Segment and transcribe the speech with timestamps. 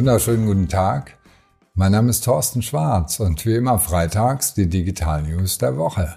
[0.00, 1.18] wunderschönen guten Tag.
[1.74, 6.16] Mein Name ist Thorsten Schwarz und wie immer freitags die Digital News der Woche.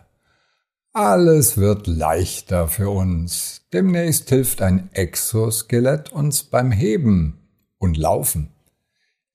[0.93, 3.65] Alles wird leichter für uns.
[3.73, 7.39] Demnächst hilft ein Exoskelett uns beim Heben
[7.77, 8.53] und Laufen.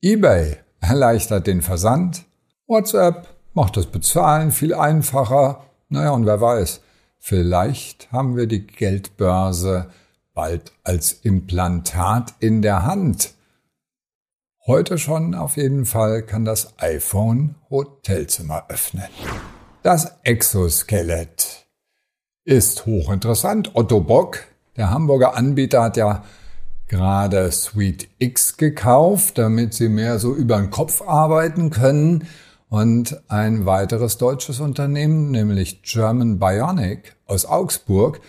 [0.00, 2.24] eBay erleichtert den Versand.
[2.66, 5.66] WhatsApp macht das Bezahlen viel einfacher.
[5.90, 6.80] Naja, und wer weiß,
[7.18, 9.90] vielleicht haben wir die Geldbörse
[10.32, 13.34] bald als Implantat in der Hand.
[14.68, 19.06] Heute schon auf jeden Fall kann das iPhone Hotelzimmer öffnen.
[19.82, 21.66] Das Exoskelett
[22.44, 23.70] ist hochinteressant.
[23.72, 24.40] Otto Bock,
[24.76, 26.22] der Hamburger Anbieter, hat ja
[26.86, 32.26] gerade Suite X gekauft, damit sie mehr so über den Kopf arbeiten können.
[32.68, 38.20] Und ein weiteres deutsches Unternehmen, nämlich German Bionic aus Augsburg,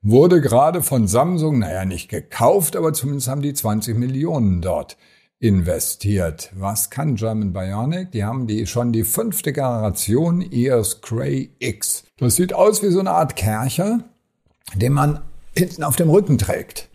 [0.00, 4.96] wurde gerade von Samsung, naja, nicht gekauft, aber zumindest haben die 20 Millionen dort
[5.40, 6.50] investiert.
[6.56, 8.10] Was kann German Bionic?
[8.12, 12.04] Die haben die schon die fünfte Generation EOS Cray X.
[12.18, 14.04] Das sieht aus wie so eine Art Kercher,
[14.74, 15.20] den man
[15.56, 16.88] hinten auf dem Rücken trägt.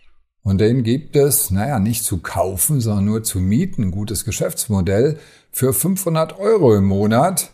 [0.44, 3.84] Und den gibt es, naja, nicht zu kaufen, sondern nur zu mieten.
[3.84, 5.18] Ein gutes Geschäftsmodell
[5.52, 7.52] für 500 Euro im Monat.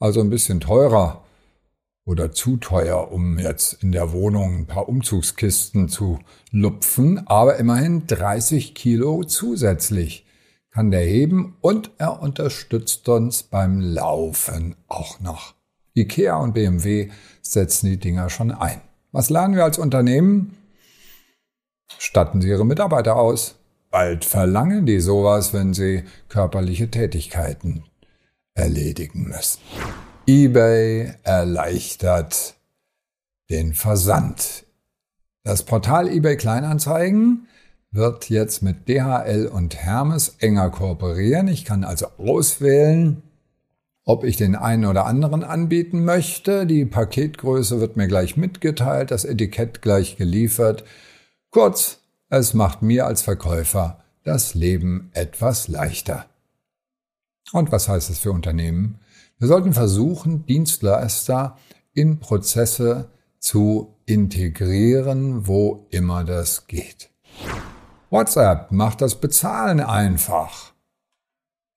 [0.00, 1.21] Also ein bisschen teurer
[2.04, 6.18] oder zu teuer, um jetzt in der Wohnung ein paar Umzugskisten zu
[6.50, 10.26] lupfen, aber immerhin 30 Kilo zusätzlich
[10.70, 15.54] kann der heben und er unterstützt uns beim Laufen auch noch.
[15.94, 17.10] IKEA und BMW
[17.42, 18.80] setzen die Dinger schon ein.
[19.12, 20.56] Was lernen wir als Unternehmen?
[21.98, 23.56] Statten Sie Ihre Mitarbeiter aus.
[23.90, 27.84] Bald verlangen die sowas, wenn sie körperliche Tätigkeiten
[28.54, 29.60] erledigen müssen
[30.26, 32.54] eBay erleichtert
[33.50, 34.64] den Versand.
[35.42, 37.48] Das Portal eBay Kleinanzeigen
[37.90, 41.48] wird jetzt mit DHL und Hermes enger kooperieren.
[41.48, 43.22] Ich kann also auswählen,
[44.04, 46.66] ob ich den einen oder anderen anbieten möchte.
[46.66, 50.84] Die Paketgröße wird mir gleich mitgeteilt, das Etikett gleich geliefert.
[51.50, 56.26] Kurz, es macht mir als Verkäufer das Leben etwas leichter.
[57.52, 59.00] Und was heißt es für Unternehmen?
[59.42, 61.56] Wir sollten versuchen, Dienstleister
[61.94, 63.10] in Prozesse
[63.40, 67.10] zu integrieren, wo immer das geht.
[68.08, 70.74] WhatsApp macht das Bezahlen einfach.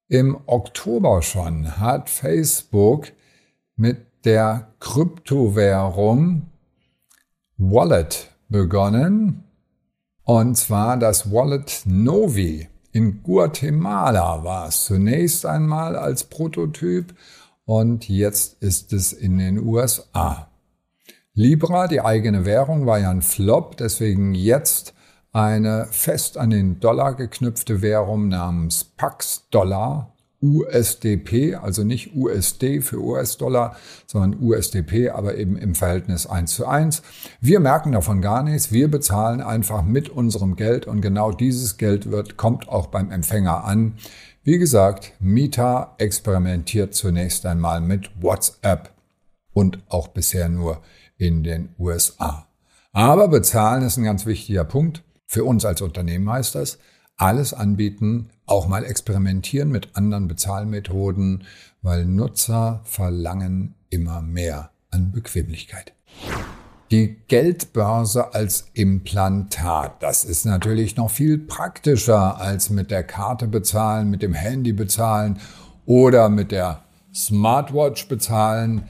[0.08, 3.08] Im Oktober schon hat Facebook
[3.76, 6.46] mit der Kryptowährung
[7.58, 9.44] Wallet begonnen.
[10.22, 12.70] Und zwar das Wallet Novi.
[12.92, 17.16] In Guatemala war es zunächst einmal als Prototyp
[17.66, 20.50] und jetzt ist es in den USA.
[21.34, 24.94] Libra, die eigene Währung, war ja ein Flop, deswegen jetzt
[25.34, 33.02] eine fest an den Dollar geknüpfte Währung namens Pax Dollar, USDP, also nicht USD für
[33.02, 33.76] US-Dollar,
[34.06, 37.02] sondern USDP, aber eben im Verhältnis 1 zu 1.
[37.42, 38.72] Wir merken davon gar nichts.
[38.72, 43.66] Wir bezahlen einfach mit unserem Geld und genau dieses Geld wird, kommt auch beim Empfänger
[43.66, 43.96] an.
[44.48, 48.92] Wie gesagt, Meta experimentiert zunächst einmal mit WhatsApp
[49.54, 50.84] und auch bisher nur
[51.18, 52.48] in den USA.
[52.92, 55.04] Aber bezahlen ist ein ganz wichtiger Punkt.
[55.26, 56.78] Für uns als Unternehmen heißt das,
[57.18, 61.46] alles anbieten, auch mal experimentieren mit anderen Bezahlmethoden,
[61.82, 65.94] weil Nutzer verlangen immer mehr an Bequemlichkeit.
[66.92, 74.12] Die Geldbörse als Implantat, das ist natürlich noch viel praktischer als mit der Karte bezahlen,
[74.12, 75.40] mit dem Handy bezahlen
[75.88, 78.84] oder mit der Smartwatch bezahlen.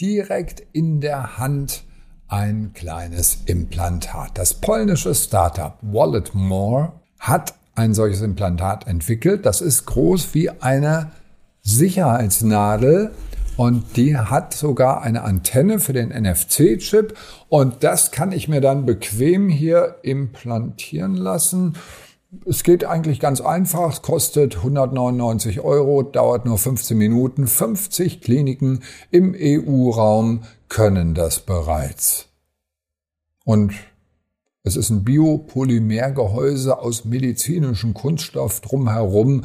[0.00, 1.82] Direkt in der Hand
[2.28, 4.38] ein kleines Implantat.
[4.38, 9.44] Das polnische Startup Walletmore hat ein solches Implantat entwickelt.
[9.44, 11.10] Das ist groß wie eine
[11.62, 13.10] Sicherheitsnadel
[13.60, 17.14] und die hat sogar eine Antenne für den NFC-Chip
[17.50, 21.74] und das kann ich mir dann bequem hier implantieren lassen.
[22.46, 27.46] Es geht eigentlich ganz einfach, kostet 199 Euro, dauert nur 15 Minuten.
[27.46, 28.80] 50 Kliniken
[29.10, 32.28] im EU-Raum können das bereits.
[33.44, 33.74] Und
[34.62, 39.44] es ist ein Biopolymergehäuse aus medizinischem Kunststoff drumherum,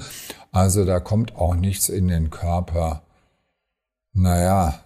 [0.54, 3.01] also da kommt auch nichts in den Körper
[4.15, 4.79] naja,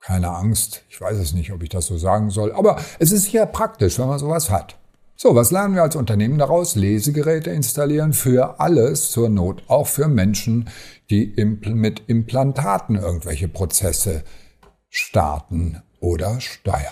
[0.00, 0.82] keine Angst.
[0.88, 2.52] Ich weiß es nicht, ob ich das so sagen soll.
[2.52, 4.76] Aber es ist ja praktisch, wenn man sowas hat.
[5.14, 6.74] So, was lernen wir als Unternehmen daraus?
[6.74, 10.68] Lesegeräte installieren für alles zur Not, auch für Menschen,
[11.10, 14.24] die mit Implantaten irgendwelche Prozesse
[14.88, 16.82] starten oder steuern.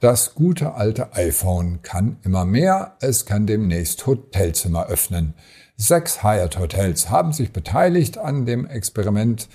[0.00, 2.96] Das gute alte iPhone kann immer mehr.
[3.00, 5.32] Es kann demnächst Hotelzimmer öffnen.
[5.76, 9.48] Sechs Hyatt Hotels haben sich beteiligt an dem Experiment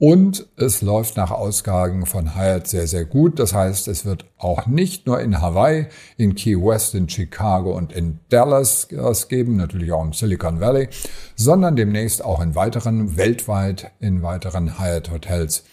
[0.00, 3.38] und es läuft nach Ausgaben von Hyatt sehr, sehr gut.
[3.38, 7.92] Das heißt, es wird auch nicht nur in Hawaii, in Key West, in Chicago und
[7.92, 10.88] in Dallas es geben, natürlich auch im Silicon Valley,
[11.36, 15.64] sondern demnächst auch in weiteren, weltweit in weiteren Hyatt Hotels.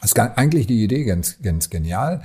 [0.00, 2.22] Das ist eigentlich die Idee ganz, ganz genial.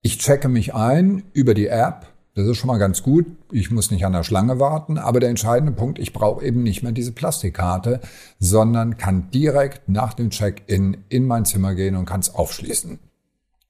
[0.00, 3.26] Ich checke mich ein über die App das ist schon mal ganz gut.
[3.50, 4.96] Ich muss nicht an der Schlange warten.
[4.96, 8.00] Aber der entscheidende Punkt, ich brauche eben nicht mehr diese Plastikkarte,
[8.38, 12.98] sondern kann direkt nach dem Check-in in mein Zimmer gehen und kann es aufschließen.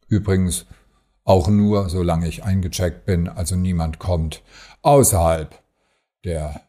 [0.08, 0.66] Übrigens
[1.24, 4.42] auch nur, solange ich eingecheckt bin, also niemand kommt
[4.82, 5.60] außerhalb
[6.24, 6.60] der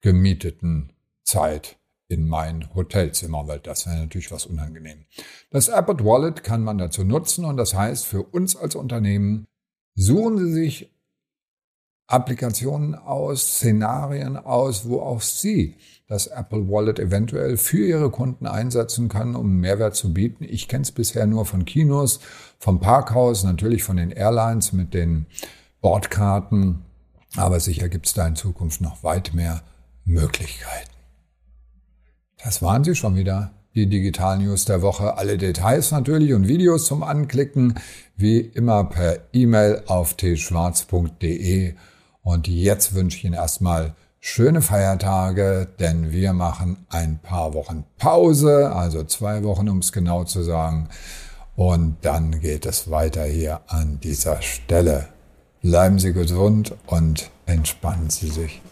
[0.00, 0.92] gemieteten
[1.24, 1.76] Zeit
[2.08, 5.04] in mein Hotelzimmer, weil das wäre natürlich was unangenehm.
[5.50, 9.48] Das Abbott Wallet kann man dazu nutzen und das heißt für uns als Unternehmen,
[9.96, 10.92] Suchen Sie sich
[12.06, 15.74] Applikationen aus, Szenarien aus, wo auch Sie
[16.06, 20.44] das Apple Wallet eventuell für Ihre Kunden einsetzen können, um Mehrwert zu bieten.
[20.44, 22.20] Ich kenne es bisher nur von Kinos,
[22.58, 25.26] vom Parkhaus, natürlich von den Airlines mit den
[25.80, 26.84] Bordkarten,
[27.34, 29.62] aber sicher gibt es da in Zukunft noch weit mehr
[30.04, 30.90] Möglichkeiten.
[32.44, 35.18] Das waren sie schon wieder die Digital News der Woche.
[35.18, 37.74] Alle Details natürlich und Videos zum Anklicken,
[38.16, 41.74] wie immer per E-Mail auf tschwarz.de.
[42.22, 48.72] Und jetzt wünsche ich Ihnen erstmal schöne Feiertage, denn wir machen ein paar Wochen Pause,
[48.74, 50.88] also zwei Wochen, um es genau zu sagen.
[51.54, 55.08] Und dann geht es weiter hier an dieser Stelle.
[55.60, 58.62] Bleiben Sie gesund und entspannen Sie sich.